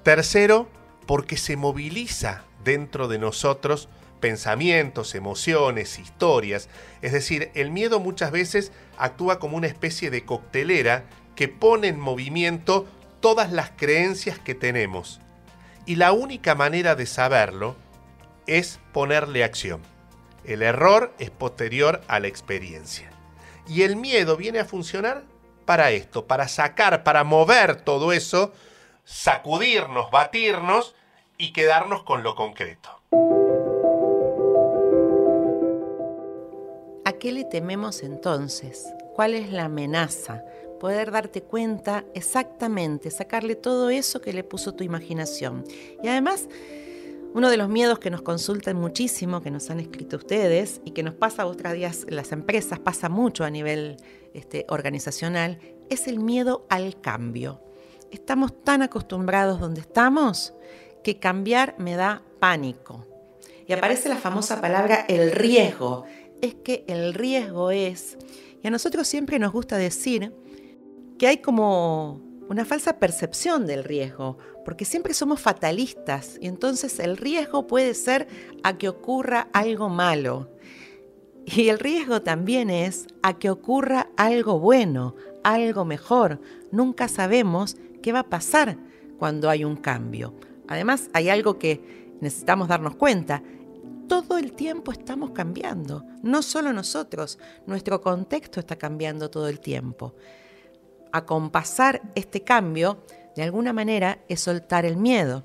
Tercero, 0.02 0.68
porque 1.06 1.36
se 1.36 1.56
moviliza 1.56 2.44
dentro 2.64 3.08
de 3.08 3.18
nosotros 3.18 3.88
pensamientos, 4.20 5.14
emociones, 5.14 5.98
historias. 5.98 6.68
Es 7.02 7.12
decir, 7.12 7.50
el 7.54 7.70
miedo 7.70 8.00
muchas 8.00 8.30
veces 8.30 8.72
actúa 8.98 9.38
como 9.38 9.56
una 9.56 9.66
especie 9.66 10.10
de 10.10 10.24
coctelera 10.24 11.04
que 11.34 11.48
pone 11.48 11.88
en 11.88 12.00
movimiento 12.00 12.86
todas 13.20 13.52
las 13.52 13.70
creencias 13.70 14.38
que 14.38 14.54
tenemos. 14.54 15.20
Y 15.84 15.96
la 15.96 16.12
única 16.12 16.54
manera 16.54 16.96
de 16.96 17.06
saberlo 17.06 17.76
es 18.46 18.80
ponerle 18.92 19.44
acción. 19.44 19.82
El 20.44 20.62
error 20.62 21.14
es 21.18 21.30
posterior 21.30 22.00
a 22.08 22.20
la 22.20 22.28
experiencia. 22.28 23.10
Y 23.68 23.82
el 23.82 23.96
miedo 23.96 24.36
viene 24.36 24.60
a 24.60 24.64
funcionar 24.64 25.24
para 25.66 25.90
esto, 25.90 26.26
para 26.26 26.48
sacar, 26.48 27.02
para 27.04 27.24
mover 27.24 27.76
todo 27.82 28.12
eso 28.12 28.52
sacudirnos, 29.06 30.10
batirnos 30.10 30.94
y 31.38 31.52
quedarnos 31.52 32.02
con 32.02 32.22
lo 32.22 32.34
concreto. 32.34 32.90
¿A 37.04 37.12
qué 37.12 37.30
le 37.30 37.44
tememos 37.44 38.02
entonces? 38.02 38.92
¿Cuál 39.14 39.34
es 39.34 39.52
la 39.52 39.66
amenaza? 39.66 40.44
Poder 40.80 41.12
darte 41.12 41.40
cuenta 41.40 42.04
exactamente, 42.14 43.10
sacarle 43.10 43.54
todo 43.54 43.90
eso 43.90 44.20
que 44.20 44.32
le 44.32 44.42
puso 44.42 44.74
tu 44.74 44.82
imaginación. 44.82 45.64
Y 46.02 46.08
además, 46.08 46.48
Uno 47.36 47.50
de 47.50 47.58
los 47.58 47.68
miedos 47.68 47.98
que 47.98 48.08
nos 48.08 48.22
consultan 48.22 48.78
muchísimo, 48.78 49.42
que 49.42 49.50
nos 49.50 49.68
han 49.68 49.78
escrito 49.78 50.16
ustedes 50.16 50.80
y 50.86 50.92
que 50.92 51.02
nos 51.02 51.12
pasa 51.12 51.42
a 51.42 51.46
otros 51.46 51.74
días 51.74 52.06
en 52.08 52.16
las 52.16 52.32
empresas, 52.32 52.78
pasa 52.78 53.10
mucho 53.10 53.44
a 53.44 53.50
nivel 53.50 53.98
este, 54.32 54.64
organizacional, 54.70 55.58
es 55.90 56.08
el 56.08 56.18
miedo 56.18 56.64
al 56.70 56.98
cambio. 57.02 57.60
Estamos 58.10 58.64
tan 58.64 58.80
acostumbrados 58.80 59.60
donde 59.60 59.82
estamos 59.82 60.54
que 61.04 61.18
cambiar 61.18 61.74
me 61.76 61.94
da 61.94 62.22
pánico. 62.40 63.06
Y 63.66 63.74
aparece 63.74 64.08
la 64.08 64.16
famosa 64.16 64.62
palabra 64.62 65.04
el 65.06 65.30
riesgo. 65.30 66.04
Es 66.40 66.54
que 66.54 66.86
el 66.88 67.12
riesgo 67.12 67.70
es, 67.70 68.16
y 68.62 68.66
a 68.66 68.70
nosotros 68.70 69.06
siempre 69.06 69.38
nos 69.38 69.52
gusta 69.52 69.76
decir 69.76 70.32
que 71.18 71.26
hay 71.26 71.36
como 71.42 72.25
una 72.48 72.64
falsa 72.64 72.98
percepción 72.98 73.66
del 73.66 73.84
riesgo, 73.84 74.38
porque 74.64 74.84
siempre 74.84 75.14
somos 75.14 75.40
fatalistas 75.40 76.38
y 76.40 76.46
entonces 76.46 76.98
el 76.98 77.16
riesgo 77.16 77.66
puede 77.66 77.94
ser 77.94 78.28
a 78.62 78.78
que 78.78 78.88
ocurra 78.88 79.48
algo 79.52 79.88
malo. 79.88 80.50
Y 81.44 81.68
el 81.68 81.78
riesgo 81.78 82.22
también 82.22 82.70
es 82.70 83.06
a 83.22 83.38
que 83.38 83.50
ocurra 83.50 84.08
algo 84.16 84.58
bueno, 84.58 85.14
algo 85.44 85.84
mejor. 85.84 86.40
Nunca 86.72 87.06
sabemos 87.06 87.76
qué 88.02 88.12
va 88.12 88.20
a 88.20 88.28
pasar 88.28 88.76
cuando 89.18 89.48
hay 89.48 89.64
un 89.64 89.76
cambio. 89.76 90.34
Además, 90.66 91.08
hay 91.12 91.28
algo 91.28 91.58
que 91.58 92.16
necesitamos 92.20 92.68
darnos 92.68 92.96
cuenta. 92.96 93.42
Todo 94.08 94.38
el 94.38 94.52
tiempo 94.52 94.92
estamos 94.92 95.32
cambiando, 95.32 96.04
no 96.22 96.42
solo 96.42 96.72
nosotros, 96.72 97.38
nuestro 97.66 98.00
contexto 98.00 98.60
está 98.60 98.76
cambiando 98.76 99.30
todo 99.30 99.48
el 99.48 99.60
tiempo. 99.60 100.14
Acompasar 101.16 102.02
este 102.14 102.42
cambio, 102.42 102.98
de 103.34 103.42
alguna 103.42 103.72
manera, 103.72 104.18
es 104.28 104.40
soltar 104.40 104.84
el 104.84 104.96
miedo. 104.96 105.42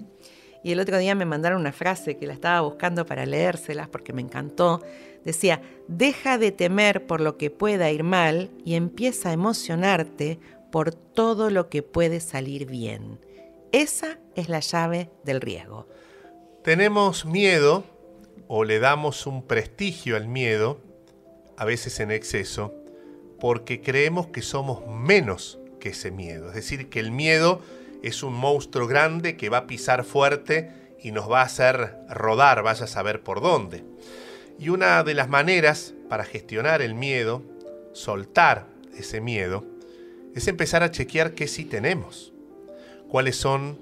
Y 0.63 0.71
el 0.71 0.79
otro 0.79 0.97
día 0.97 1.15
me 1.15 1.25
mandaron 1.25 1.59
una 1.59 1.71
frase 1.71 2.17
que 2.17 2.27
la 2.27 2.33
estaba 2.33 2.61
buscando 2.61 3.05
para 3.05 3.25
leérselas 3.25 3.87
porque 3.87 4.13
me 4.13 4.21
encantó. 4.21 4.81
Decía, 5.25 5.61
deja 5.87 6.37
de 6.37 6.51
temer 6.51 7.07
por 7.07 7.21
lo 7.21 7.37
que 7.37 7.49
pueda 7.49 7.89
ir 7.89 8.03
mal 8.03 8.51
y 8.63 8.75
empieza 8.75 9.29
a 9.29 9.33
emocionarte 9.33 10.39
por 10.71 10.93
todo 10.93 11.49
lo 11.49 11.69
que 11.69 11.83
puede 11.83 12.19
salir 12.19 12.65
bien. 12.65 13.19
Esa 13.71 14.19
es 14.35 14.49
la 14.49 14.59
llave 14.59 15.09
del 15.23 15.41
riesgo. 15.41 15.87
Tenemos 16.63 17.25
miedo 17.25 17.83
o 18.47 18.63
le 18.63 18.79
damos 18.79 19.25
un 19.25 19.43
prestigio 19.43 20.15
al 20.15 20.27
miedo, 20.27 20.79
a 21.57 21.65
veces 21.65 21.99
en 21.99 22.11
exceso, 22.11 22.73
porque 23.39 23.81
creemos 23.81 24.27
que 24.27 24.41
somos 24.41 24.85
menos 24.87 25.60
que 25.81 25.89
ese 25.89 26.11
miedo. 26.11 26.47
Es 26.47 26.55
decir, 26.55 26.87
que 26.87 27.01
el 27.01 27.11
miedo 27.11 27.61
es 28.01 28.23
un 28.23 28.33
monstruo 28.33 28.87
grande 28.87 29.35
que 29.35 29.49
va 29.49 29.57
a 29.57 29.67
pisar 29.67 30.05
fuerte 30.05 30.71
y 31.03 31.11
nos 31.11 31.29
va 31.29 31.41
a 31.41 31.45
hacer 31.45 31.97
rodar, 32.09 32.63
vaya 32.63 32.85
a 32.85 32.87
saber 32.87 33.21
por 33.21 33.41
dónde. 33.41 33.83
Y 34.57 34.69
una 34.69 35.03
de 35.03 35.13
las 35.13 35.27
maneras 35.27 35.93
para 36.07 36.23
gestionar 36.23 36.81
el 36.81 36.95
miedo, 36.95 37.43
soltar 37.91 38.67
ese 38.97 39.19
miedo, 39.19 39.65
es 40.33 40.47
empezar 40.47 40.83
a 40.83 40.91
chequear 40.91 41.33
qué 41.33 41.49
sí 41.49 41.65
tenemos 41.65 42.31
cuáles 43.11 43.35
son 43.35 43.77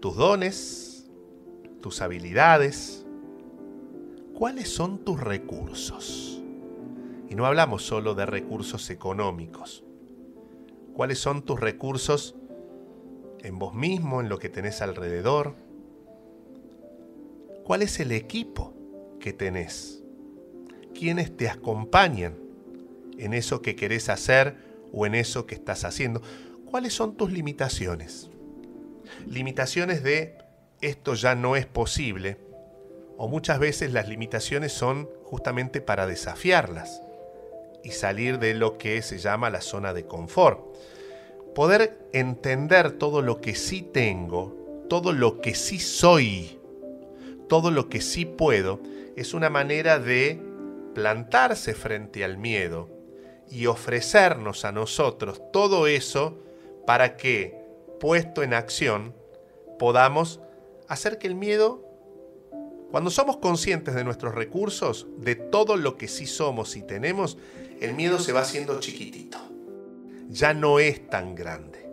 tus 0.00 0.16
dones, 0.16 1.06
tus 1.80 2.02
habilidades, 2.02 3.06
cuáles 4.34 4.68
son 4.68 4.98
tus 5.04 5.20
recursos. 5.20 6.42
Y 7.30 7.36
no 7.36 7.46
hablamos 7.46 7.84
solo 7.84 8.16
de 8.16 8.26
recursos 8.26 8.90
económicos. 8.90 9.84
¿Cuáles 10.96 11.18
son 11.18 11.42
tus 11.42 11.60
recursos 11.60 12.34
en 13.40 13.58
vos 13.58 13.74
mismo, 13.74 14.22
en 14.22 14.30
lo 14.30 14.38
que 14.38 14.48
tenés 14.48 14.80
alrededor? 14.80 15.54
¿Cuál 17.64 17.82
es 17.82 18.00
el 18.00 18.12
equipo 18.12 18.72
que 19.20 19.34
tenés? 19.34 20.02
¿Quiénes 20.94 21.36
te 21.36 21.50
acompañan 21.50 22.38
en 23.18 23.34
eso 23.34 23.60
que 23.60 23.76
querés 23.76 24.08
hacer 24.08 24.56
o 24.90 25.04
en 25.04 25.14
eso 25.14 25.44
que 25.44 25.54
estás 25.54 25.84
haciendo? 25.84 26.22
¿Cuáles 26.64 26.94
son 26.94 27.14
tus 27.14 27.30
limitaciones? 27.30 28.30
limitaciones 29.26 30.02
de 30.02 30.38
esto 30.80 31.12
ya 31.12 31.34
no 31.34 31.56
es 31.56 31.66
posible, 31.66 32.38
o 33.18 33.28
muchas 33.28 33.58
veces 33.58 33.92
las 33.92 34.08
limitaciones 34.08 34.72
son 34.72 35.10
justamente 35.24 35.82
para 35.82 36.06
desafiarlas 36.06 37.02
y 37.86 37.92
salir 37.92 38.40
de 38.40 38.52
lo 38.52 38.78
que 38.78 39.00
se 39.00 39.18
llama 39.18 39.48
la 39.48 39.60
zona 39.60 39.92
de 39.92 40.06
confort. 40.06 40.60
Poder 41.54 41.96
entender 42.12 42.90
todo 42.90 43.22
lo 43.22 43.40
que 43.40 43.54
sí 43.54 43.80
tengo, 43.80 44.84
todo 44.88 45.12
lo 45.12 45.40
que 45.40 45.54
sí 45.54 45.78
soy, 45.78 46.58
todo 47.48 47.70
lo 47.70 47.88
que 47.88 48.00
sí 48.00 48.24
puedo, 48.24 48.80
es 49.14 49.34
una 49.34 49.50
manera 49.50 50.00
de 50.00 50.42
plantarse 50.94 51.74
frente 51.74 52.24
al 52.24 52.38
miedo 52.38 52.90
y 53.48 53.66
ofrecernos 53.66 54.64
a 54.64 54.72
nosotros 54.72 55.40
todo 55.52 55.86
eso 55.86 56.42
para 56.88 57.16
que 57.16 57.54
puesto 58.00 58.42
en 58.42 58.52
acción, 58.52 59.14
podamos 59.78 60.40
hacer 60.88 61.18
que 61.18 61.28
el 61.28 61.36
miedo, 61.36 61.84
cuando 62.90 63.10
somos 63.10 63.36
conscientes 63.36 63.94
de 63.94 64.02
nuestros 64.02 64.34
recursos, 64.34 65.06
de 65.18 65.36
todo 65.36 65.76
lo 65.76 65.96
que 65.96 66.08
sí 66.08 66.26
somos 66.26 66.76
y 66.76 66.82
tenemos, 66.82 67.38
el 67.80 67.94
miedo 67.94 68.18
se 68.18 68.32
va 68.32 68.40
haciendo 68.40 68.80
chiquitito. 68.80 69.38
Ya 70.28 70.54
no 70.54 70.78
es 70.78 71.08
tan 71.08 71.34
grande. 71.34 71.86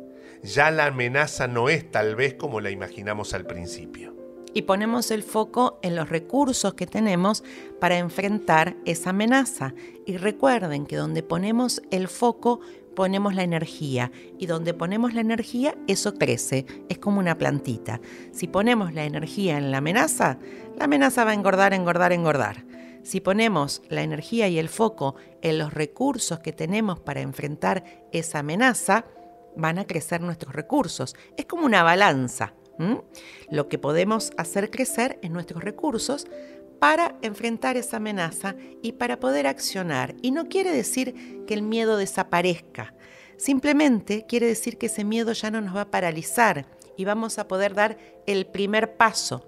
Ya 0.43 0.71
la 0.71 0.87
amenaza 0.87 1.47
no 1.47 1.69
es 1.69 1.89
tal 1.89 2.15
vez 2.15 2.33
como 2.33 2.59
la 2.59 2.71
imaginamos 2.71 3.33
al 3.33 3.45
principio. 3.45 4.13
Y 4.53 4.63
ponemos 4.63 5.09
el 5.09 5.23
foco 5.23 5.79
en 5.81 5.95
los 5.95 6.09
recursos 6.09 6.73
que 6.75 6.85
tenemos 6.85 7.43
para 7.79 7.97
enfrentar 7.97 8.75
esa 8.85 9.11
amenaza. 9.11 9.73
Y 10.05 10.17
recuerden 10.17 10.85
que 10.85 10.95
donde 10.95 11.23
ponemos 11.23 11.81
el 11.91 12.07
foco 12.07 12.59
ponemos 12.93 13.33
la 13.33 13.43
energía 13.43 14.11
y 14.37 14.45
donde 14.45 14.73
ponemos 14.73 15.13
la 15.13 15.21
energía, 15.21 15.75
eso 15.87 16.13
crece, 16.15 16.65
es 16.89 16.99
como 16.99 17.19
una 17.19 17.37
plantita. 17.37 17.99
Si 18.31 18.47
ponemos 18.47 18.93
la 18.93 19.05
energía 19.05 19.57
en 19.57 19.71
la 19.71 19.79
amenaza, 19.79 20.37
la 20.77 20.85
amenaza 20.85 21.23
va 21.23 21.31
a 21.31 21.35
engordar, 21.35 21.73
engordar, 21.73 22.13
engordar. 22.13 22.65
Si 23.03 23.19
ponemos 23.19 23.81
la 23.89 24.01
energía 24.01 24.47
y 24.47 24.57
el 24.57 24.69
foco 24.69 25.15
en 25.41 25.57
los 25.59 25.73
recursos 25.73 26.39
que 26.39 26.53
tenemos 26.53 26.99
para 26.99 27.21
enfrentar 27.21 27.83
esa 28.11 28.39
amenaza, 28.39 29.05
van 29.55 29.77
a 29.77 29.85
crecer 29.85 30.21
nuestros 30.21 30.53
recursos. 30.53 31.15
Es 31.37 31.45
como 31.45 31.65
una 31.65 31.83
balanza. 31.83 32.53
Lo 33.51 33.67
que 33.69 33.77
podemos 33.77 34.31
hacer 34.37 34.71
crecer 34.71 35.19
en 35.21 35.33
nuestros 35.33 35.63
recursos 35.63 36.27
para 36.79 37.15
enfrentar 37.21 37.77
esa 37.77 37.97
amenaza 37.97 38.55
y 38.81 38.93
para 38.93 39.19
poder 39.19 39.47
accionar. 39.47 40.15
Y 40.21 40.31
no 40.31 40.49
quiere 40.49 40.71
decir 40.71 41.45
que 41.45 41.53
el 41.53 41.61
miedo 41.61 41.97
desaparezca, 41.97 42.93
simplemente 43.37 44.25
quiere 44.27 44.47
decir 44.47 44.77
que 44.77 44.87
ese 44.87 45.03
miedo 45.03 45.33
ya 45.33 45.51
no 45.51 45.61
nos 45.61 45.75
va 45.75 45.81
a 45.81 45.91
paralizar 45.91 46.65
y 46.97 47.05
vamos 47.05 47.39
a 47.39 47.47
poder 47.47 47.73
dar 47.73 47.97
el 48.25 48.45
primer 48.47 48.95
paso. 48.97 49.47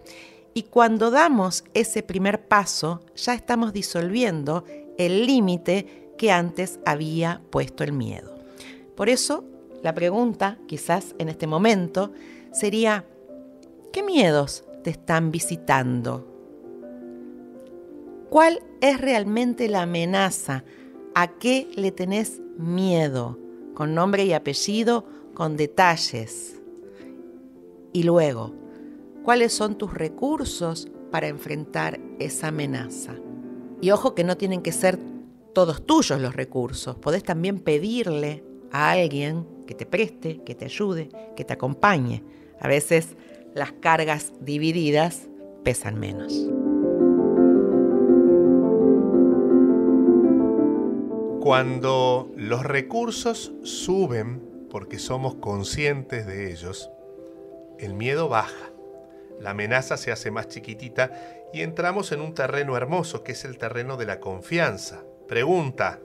Y 0.58 0.64
cuando 0.64 1.12
damos 1.12 1.66
ese 1.74 2.02
primer 2.02 2.48
paso, 2.48 3.02
ya 3.18 3.34
estamos 3.34 3.74
disolviendo 3.74 4.64
el 4.98 5.28
límite 5.28 6.14
que 6.18 6.32
antes 6.32 6.80
había 6.86 7.42
puesto 7.50 7.84
el 7.84 7.92
miedo. 7.92 8.34
Por 8.96 9.10
eso, 9.10 9.44
la 9.84 9.94
pregunta, 9.94 10.58
quizás 10.66 11.14
en 11.20 11.28
este 11.28 11.46
momento, 11.46 12.14
sería, 12.54 13.06
¿qué 13.92 14.02
miedos 14.02 14.64
te 14.82 14.92
están 14.92 15.30
visitando? 15.30 16.26
¿Cuál 18.30 18.64
es 18.80 19.02
realmente 19.02 19.68
la 19.68 19.82
amenaza? 19.82 20.64
¿A 21.16 21.38
qué 21.38 21.70
le 21.76 21.92
tenés 21.92 22.40
miedo? 22.58 23.38
Con 23.74 23.94
nombre 23.94 24.24
y 24.24 24.32
apellido, 24.32 25.04
con 25.34 25.58
detalles. 25.58 26.62
Y 27.92 28.04
luego, 28.04 28.54
¿cuáles 29.26 29.54
son 29.54 29.76
tus 29.76 29.92
recursos 29.92 30.88
para 31.12 31.28
enfrentar 31.28 32.00
esa 32.20 32.50
amenaza? 32.50 33.16
Y 33.82 33.90
ojo 33.90 34.14
que 34.14 34.24
no 34.24 34.38
tienen 34.38 34.62
que 34.62 34.72
ser 34.72 35.00
todos 35.54 35.86
tuyos 35.86 36.22
los 36.22 36.36
recursos. 36.36 36.96
Podés 36.98 37.24
también 37.24 37.60
pedirle 37.60 38.44
a 38.72 38.92
alguien 38.92 39.48
que 39.66 39.74
te 39.74 39.88
preste, 39.88 40.44
que 40.46 40.54
te 40.54 40.66
ayude, 40.66 41.10
que 41.36 41.44
te 41.44 41.54
acompañe. 41.54 42.24
A 42.60 42.68
veces 42.68 43.18
las 43.56 43.72
cargas 43.72 44.32
divididas 44.42 45.28
pesan 45.64 46.00
menos. 46.00 46.32
Cuando 51.42 52.32
los 52.36 52.64
recursos 52.64 53.54
suben 53.64 54.68
porque 54.70 55.00
somos 55.00 55.36
conscientes 55.36 56.28
de 56.28 56.52
ellos, 56.52 56.92
el 57.80 57.94
miedo 57.94 58.30
baja, 58.30 58.75
la 59.40 59.52
amenaza 59.52 59.98
se 59.98 60.12
hace 60.12 60.32
más 60.32 60.48
chiquitita 60.48 61.12
y 61.54 61.62
entramos 61.62 62.12
en 62.12 62.22
un 62.22 62.34
terreno 62.34 62.78
hermoso 62.78 63.24
que 63.24 63.34
es 63.34 63.46
el 63.46 63.58
terreno 63.58 63.98
de 63.98 64.06
la 64.06 64.20
confianza. 64.20 65.04
Pregunta, 65.28 66.00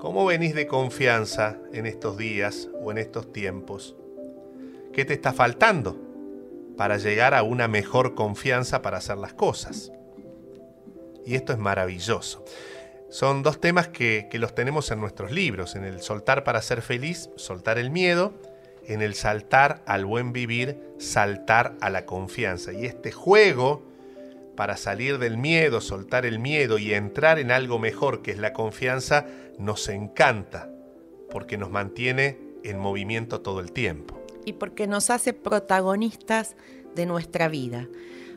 ¿cómo 0.00 0.26
venís 0.26 0.54
de 0.54 0.66
confianza 0.66 1.58
en 1.72 1.86
estos 1.86 2.16
días 2.16 2.68
o 2.80 2.90
en 2.90 2.98
estos 2.98 3.32
tiempos? 3.32 3.96
¿Qué 4.92 5.04
te 5.04 5.14
está 5.14 5.32
faltando? 5.32 6.12
para 6.76 6.96
llegar 6.96 7.34
a 7.34 7.42
una 7.42 7.68
mejor 7.68 8.14
confianza 8.14 8.82
para 8.82 8.98
hacer 8.98 9.18
las 9.18 9.34
cosas. 9.34 9.92
Y 11.24 11.34
esto 11.34 11.52
es 11.52 11.58
maravilloso. 11.58 12.44
Son 13.08 13.42
dos 13.42 13.60
temas 13.60 13.88
que, 13.88 14.28
los 14.32 14.54
tenemos 14.54 14.90
en 14.90 15.00
nuestros 15.00 15.30
libros, 15.30 15.76
en 15.76 15.84
el 15.84 16.00
soltar 16.00 16.44
para 16.44 16.62
ser 16.62 16.82
feliz, 16.82 17.30
soltar 17.36 17.78
el 17.78 17.90
miedo, 17.90 18.32
en 18.86 19.02
el 19.02 19.14
saltar 19.14 19.82
al 19.86 20.04
buen 20.04 20.32
vivir, 20.32 20.78
saltar 20.98 21.76
a 21.80 21.90
la 21.90 22.06
confianza. 22.06 22.72
Y 22.72 22.86
este 22.86 23.12
juego 23.12 23.82
para 24.56 24.76
salir 24.76 25.18
del 25.18 25.38
miedo, 25.38 25.80
soltar 25.80 26.26
el 26.26 26.38
miedo 26.38 26.78
y 26.78 26.92
entrar 26.92 27.38
en 27.38 27.50
algo 27.50 27.78
mejor 27.78 28.22
que 28.22 28.32
es 28.32 28.38
la 28.38 28.52
confianza, 28.52 29.26
nos 29.58 29.88
encanta, 29.88 30.68
porque 31.30 31.56
nos 31.56 31.70
mantiene 31.70 32.38
en 32.62 32.78
movimiento 32.78 33.40
todo 33.40 33.60
el 33.60 33.72
tiempo. 33.72 34.20
Y 34.44 34.54
porque 34.54 34.86
nos 34.86 35.10
hace 35.10 35.32
protagonistas 35.32 36.56
de 36.94 37.06
nuestra 37.06 37.48
vida. 37.48 37.88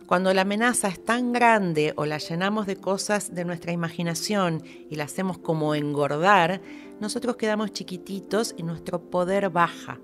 Cuando 0.05 0.33
la 0.33 0.41
amenaza 0.41 0.87
es 0.87 1.03
tan 1.03 1.33
grande 1.33 1.93
o 1.95 2.05
la 2.05 2.19
llenamos 2.19 2.67
de 2.67 2.75
cosas 2.75 3.33
de 3.33 3.43
nuestra 3.43 3.71
imaginación 3.71 4.63
y 4.89 4.95
la 4.95 5.05
hacemos 5.05 5.39
como 5.39 5.73
engordar, 5.73 6.61
nosotros 6.99 7.37
quedamos 7.37 7.71
chiquititos 7.71 8.53
y 8.55 8.63
nuestro 8.63 9.01
poder 9.01 9.49
baja. 9.49 9.99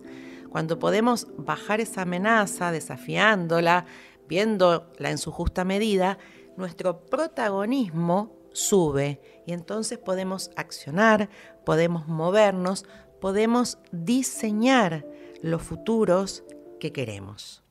Cuando 0.52 0.80
podemos 0.80 1.28
bajar 1.38 1.80
esa 1.80 2.02
amenaza 2.02 2.74
desafiándola, 2.74 3.86
viéndola 4.28 5.10
en 5.10 5.18
su 5.18 5.32
justa 5.32 5.64
medida, 5.64 6.18
nuestro 6.58 7.06
protagonismo 7.06 8.36
sube 8.52 9.22
y 9.48 9.54
entonces 9.54 9.98
podemos 9.98 10.52
accionar, 10.58 11.30
podemos 11.66 12.10
movernos, 12.10 12.86
podemos 13.22 13.78
diseñar 13.94 15.06
los 15.42 15.62
futuros 15.62 16.44
que 16.82 16.92
queremos. 16.92 17.64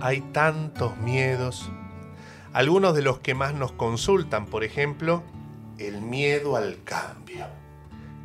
Hay 0.00 0.20
tantos 0.32 0.96
miedos. 0.98 1.68
Algunos 2.52 2.94
de 2.94 3.02
los 3.02 3.18
que 3.18 3.34
más 3.34 3.52
nos 3.52 3.72
consultan, 3.72 4.46
por 4.46 4.62
ejemplo, 4.62 5.24
el 5.76 6.02
miedo 6.02 6.54
al 6.54 6.84
cambio. 6.84 7.46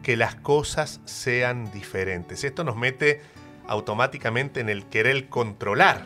Que 0.04 0.16
las 0.16 0.36
cosas 0.36 1.02
sean 1.06 1.72
diferentes. 1.72 2.44
Esto 2.44 2.64
nos 2.64 2.76
mete 2.76 3.22
automáticamente 3.68 4.60
en 4.60 4.70
el 4.70 4.86
querer 4.86 5.30
controlar, 5.30 6.06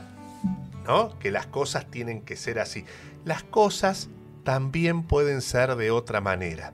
¿no? 0.86 1.18
Que 1.20 1.32
las 1.32 1.48
cosas 1.48 1.88
tienen 1.92 2.22
que 2.22 2.38
ser 2.38 2.60
así. 2.60 2.86
Las 3.26 3.44
cosas 3.44 4.10
también 4.44 5.04
pueden 5.04 5.42
ser 5.42 5.76
de 5.76 5.92
otra 5.92 6.22
manera. 6.22 6.74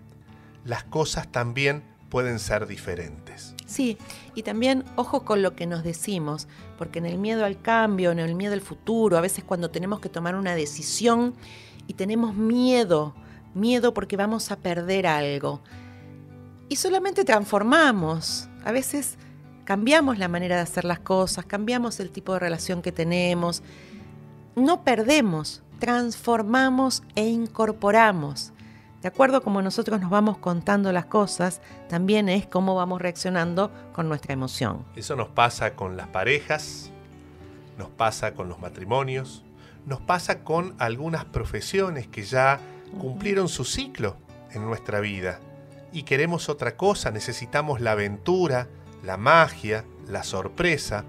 Las 0.65 0.83
cosas 0.83 1.31
también 1.31 1.81
pueden 2.09 2.37
ser 2.37 2.67
diferentes. 2.67 3.55
Sí, 3.65 3.97
y 4.35 4.43
también 4.43 4.83
ojo 4.95 5.25
con 5.25 5.41
lo 5.41 5.55
que 5.55 5.65
nos 5.65 5.83
decimos, 5.83 6.47
porque 6.77 6.99
en 6.99 7.07
el 7.07 7.17
miedo 7.17 7.43
al 7.43 7.59
cambio, 7.59 8.11
en 8.11 8.19
el 8.19 8.35
miedo 8.35 8.53
al 8.53 8.61
futuro, 8.61 9.17
a 9.17 9.21
veces 9.21 9.43
cuando 9.43 9.71
tenemos 9.71 9.99
que 9.99 10.09
tomar 10.09 10.35
una 10.35 10.53
decisión 10.53 11.33
y 11.87 11.95
tenemos 11.95 12.35
miedo, 12.35 13.15
miedo 13.55 13.95
porque 13.95 14.15
vamos 14.15 14.51
a 14.51 14.57
perder 14.57 15.07
algo. 15.07 15.61
Y 16.69 16.75
solamente 16.77 17.25
transformamos. 17.25 18.49
A 18.65 18.71
veces 18.71 19.17
cambiamos 19.63 20.17
la 20.17 20.27
manera 20.27 20.55
de 20.55 20.61
hacer 20.61 20.85
las 20.85 20.99
cosas, 20.99 21.45
cambiamos 21.45 21.99
el 21.99 22.11
tipo 22.11 22.33
de 22.33 22.39
relación 22.39 22.81
que 22.81 22.91
tenemos. 22.91 23.63
No 24.55 24.83
perdemos, 24.83 25.63
transformamos 25.79 27.03
e 27.15 27.27
incorporamos. 27.27 28.53
De 29.01 29.09
acuerdo 29.09 29.37
a 29.37 29.41
cómo 29.41 29.61
nosotros 29.61 29.99
nos 29.99 30.09
vamos 30.09 30.37
contando 30.37 30.91
las 30.93 31.05
cosas, 31.05 31.61
también 31.89 32.29
es 32.29 32.47
cómo 32.47 32.73
vamos 32.75 33.01
reaccionando 33.01 33.69
con 33.91 34.07
nuestra 34.07 34.33
emoción. 34.33 34.85
Eso 34.95 35.17
nos 35.17 35.27
pasa 35.27 35.75
con 35.75 35.97
las 35.97 36.07
parejas, 36.07 36.89
nos 37.77 37.89
pasa 37.89 38.33
con 38.33 38.47
los 38.47 38.59
matrimonios, 38.59 39.43
nos 39.85 39.99
pasa 39.99 40.43
con 40.43 40.73
algunas 40.79 41.25
profesiones 41.25 42.07
que 42.07 42.23
ya 42.23 42.59
cumplieron 42.97 43.49
su 43.49 43.65
ciclo 43.65 44.15
en 44.51 44.63
nuestra 44.63 45.01
vida 45.01 45.39
y 45.93 46.03
queremos 46.03 46.49
otra 46.49 46.75
cosa, 46.75 47.11
necesitamos 47.11 47.79
la 47.79 47.91
aventura, 47.91 48.67
la 49.03 49.15
magia, 49.15 49.85
la 50.07 50.23
sorpresa, 50.23 51.05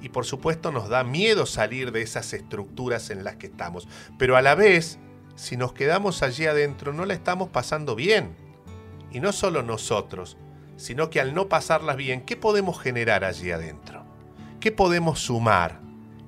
y 0.00 0.08
por 0.08 0.24
supuesto 0.24 0.72
nos 0.72 0.88
da 0.88 1.04
miedo 1.04 1.46
salir 1.46 1.92
de 1.92 2.02
esas 2.02 2.32
estructuras 2.32 3.10
en 3.10 3.22
las 3.22 3.36
que 3.36 3.46
estamos. 3.46 3.86
Pero 4.18 4.36
a 4.36 4.42
la 4.42 4.54
vez, 4.54 4.98
si 5.36 5.56
nos 5.56 5.74
quedamos 5.74 6.22
allí 6.22 6.46
adentro, 6.46 6.92
no 6.92 7.04
la 7.04 7.14
estamos 7.14 7.50
pasando 7.50 7.94
bien. 7.94 8.34
Y 9.12 9.20
no 9.20 9.32
solo 9.32 9.62
nosotros, 9.62 10.38
sino 10.76 11.10
que 11.10 11.20
al 11.20 11.34
no 11.34 11.48
pasarlas 11.48 11.96
bien, 11.96 12.22
¿qué 12.22 12.36
podemos 12.36 12.80
generar 12.80 13.24
allí 13.24 13.50
adentro? 13.52 14.04
¿Qué 14.58 14.72
podemos 14.72 15.20
sumar? 15.20 15.80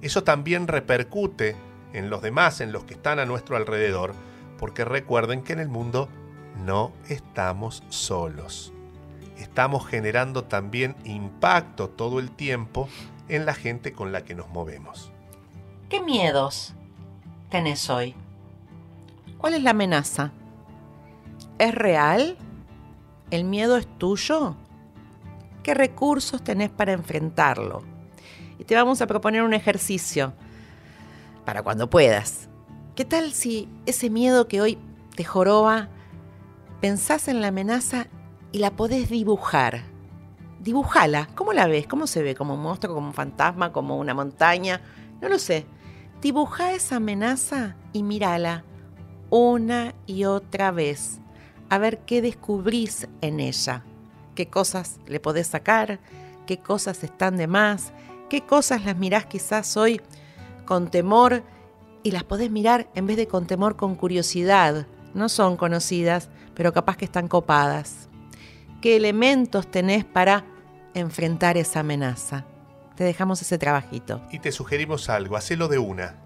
Eso 0.02 0.22
también 0.22 0.68
repercute 0.68 1.57
en 1.94 2.11
los 2.11 2.20
demás, 2.20 2.61
en 2.61 2.70
los 2.70 2.85
que 2.85 2.94
están 2.94 3.18
a 3.18 3.24
nuestro 3.24 3.57
alrededor, 3.57 4.14
porque 4.59 4.85
recuerden 4.85 5.42
que 5.42 5.55
en 5.55 5.61
el 5.61 5.68
mundo 5.68 6.09
no 6.56 6.92
estamos 7.08 7.82
solos 7.88 8.74
estamos 9.38 9.86
generando 9.86 10.44
también 10.44 10.96
impacto 11.04 11.88
todo 11.88 12.18
el 12.18 12.30
tiempo 12.30 12.88
en 13.28 13.46
la 13.46 13.54
gente 13.54 13.92
con 13.92 14.12
la 14.12 14.24
que 14.24 14.34
nos 14.34 14.48
movemos. 14.48 15.12
¿Qué 15.88 16.00
miedos 16.00 16.74
tenés 17.50 17.88
hoy? 17.90 18.14
¿Cuál 19.38 19.54
es 19.54 19.62
la 19.62 19.70
amenaza? 19.70 20.32
¿Es 21.58 21.74
real? 21.74 22.36
¿El 23.30 23.44
miedo 23.44 23.76
es 23.76 23.86
tuyo? 23.98 24.56
¿Qué 25.62 25.74
recursos 25.74 26.42
tenés 26.42 26.70
para 26.70 26.92
enfrentarlo? 26.92 27.82
Y 28.58 28.64
te 28.64 28.74
vamos 28.74 29.00
a 29.00 29.06
proponer 29.06 29.42
un 29.42 29.54
ejercicio 29.54 30.32
para 31.44 31.62
cuando 31.62 31.88
puedas. 31.90 32.48
¿Qué 32.94 33.04
tal 33.04 33.32
si 33.32 33.68
ese 33.86 34.10
miedo 34.10 34.46
que 34.46 34.60
hoy 34.60 34.78
te 35.16 35.24
joroba, 35.24 35.88
pensás 36.85 37.29
en 37.29 37.40
la 37.40 37.49
amenaza 37.49 38.09
y 38.53 38.59
la 38.59 38.77
podés 38.77 39.09
dibujar. 39.09 39.85
Dibujala. 40.61 41.31
¿Cómo 41.35 41.55
la 41.55 41.66
ves? 41.66 41.87
¿Cómo 41.87 42.07
se 42.07 42.23
ve? 42.23 42.35
¿Como 42.35 42.53
un 42.53 42.61
monstruo, 42.61 42.94
como 42.94 43.07
un 43.07 43.14
fantasma, 43.14 43.73
como 43.73 43.97
una 43.97 44.12
montaña? 44.12 44.83
No 45.23 45.31
lo 45.31 45.38
sé. 45.38 45.64
Dibuja 46.20 46.75
esa 46.75 46.97
amenaza 46.97 47.75
y 47.94 48.03
mírala 48.03 48.64
una 49.31 49.94
y 50.07 50.25
otra 50.25 50.73
vez. 50.73 51.20
A 51.70 51.79
ver 51.79 52.01
qué 52.01 52.20
descubrís 52.20 53.09
en 53.23 53.40
ella. 53.40 53.83
¿Qué 54.35 54.51
cosas 54.51 55.01
le 55.07 55.20
podés 55.20 55.47
sacar? 55.47 56.01
¿Qué 56.47 56.59
cosas 56.59 57.03
están 57.03 57.38
de 57.38 57.47
más? 57.47 57.94
¿Qué 58.29 58.42
cosas 58.42 58.85
las 58.85 58.99
mirás 58.99 59.25
quizás 59.25 59.79
hoy 59.79 60.03
con 60.66 60.90
temor 60.90 61.44
y 62.03 62.11
las 62.11 62.25
podés 62.25 62.51
mirar 62.51 62.90
en 62.94 63.07
vez 63.07 63.16
de 63.16 63.27
con 63.27 63.47
temor, 63.47 63.77
con 63.77 63.94
curiosidad? 63.94 64.87
No 65.14 65.31
son 65.31 65.57
conocidas, 65.57 66.29
pero 66.54 66.72
capaz 66.72 66.96
que 66.96 67.04
están 67.04 67.28
copadas 67.28 68.08
qué 68.84 68.96
elementos 68.96 69.70
tenés 69.70 70.04
para 70.04 70.44
enfrentar 70.92 71.56
esa 71.56 71.80
amenaza. 71.80 72.44
Te 72.96 73.02
dejamos 73.02 73.40
ese 73.40 73.56
trabajito. 73.56 74.20
Y 74.30 74.40
te 74.40 74.52
sugerimos 74.52 75.08
algo, 75.08 75.38
hacelo 75.38 75.68
de 75.68 75.78
una. 75.78 76.16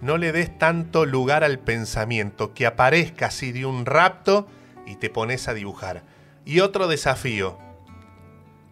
No 0.00 0.16
le 0.16 0.32
des 0.32 0.56
tanto 0.56 1.04
lugar 1.04 1.44
al 1.44 1.58
pensamiento, 1.58 2.54
que 2.54 2.64
aparezca 2.64 3.26
así 3.26 3.52
de 3.52 3.66
un 3.66 3.84
rapto 3.84 4.46
y 4.86 4.96
te 4.96 5.10
pones 5.10 5.46
a 5.46 5.52
dibujar. 5.52 6.02
Y 6.46 6.60
otro 6.60 6.88
desafío. 6.88 7.58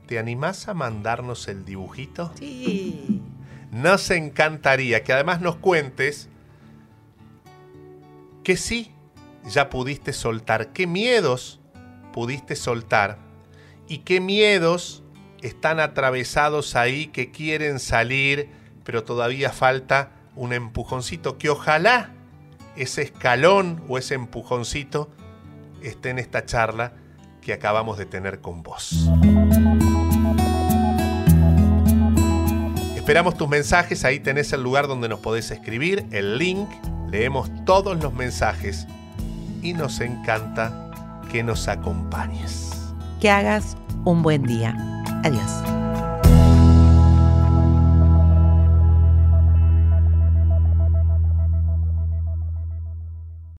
¿Te 0.06 0.18
animás 0.18 0.66
a 0.66 0.72
mandarnos 0.72 1.48
el 1.48 1.66
dibujito? 1.66 2.32
Sí. 2.38 3.20
Nos 3.72 4.10
encantaría 4.10 5.04
que 5.04 5.12
además 5.12 5.42
nos 5.42 5.56
cuentes 5.56 6.30
que 8.42 8.56
sí, 8.56 8.90
ya 9.44 9.70
pudiste 9.70 10.12
soltar, 10.12 10.72
qué 10.72 10.86
miedos 10.86 11.60
pudiste 12.12 12.56
soltar 12.56 13.18
y 13.86 13.98
qué 13.98 14.20
miedos 14.20 15.02
están 15.42 15.80
atravesados 15.80 16.76
ahí 16.76 17.06
que 17.06 17.30
quieren 17.30 17.78
salir, 17.78 18.50
pero 18.84 19.04
todavía 19.04 19.50
falta 19.50 20.12
un 20.34 20.52
empujoncito 20.52 21.38
que 21.38 21.50
ojalá 21.50 22.10
ese 22.76 23.02
escalón 23.02 23.82
o 23.88 23.98
ese 23.98 24.14
empujoncito 24.14 25.10
esté 25.82 26.10
en 26.10 26.18
esta 26.18 26.44
charla 26.44 26.92
que 27.40 27.52
acabamos 27.52 27.98
de 27.98 28.06
tener 28.06 28.40
con 28.40 28.62
vos. 28.62 29.08
Esperamos 32.96 33.36
tus 33.36 33.48
mensajes, 33.48 34.04
ahí 34.04 34.20
tenés 34.20 34.52
el 34.52 34.62
lugar 34.62 34.86
donde 34.86 35.08
nos 35.08 35.20
podés 35.20 35.50
escribir, 35.50 36.04
el 36.10 36.36
link, 36.36 36.68
leemos 37.10 37.50
todos 37.64 38.00
los 38.02 38.12
mensajes 38.12 38.86
y 39.62 39.72
nos 39.72 40.00
encanta 40.00 40.72
que 41.30 41.42
nos 41.42 41.68
acompañes. 41.68 42.70
Que 43.20 43.30
hagas 43.30 43.76
un 44.04 44.22
buen 44.22 44.42
día. 44.44 44.76
Adiós. 45.24 45.87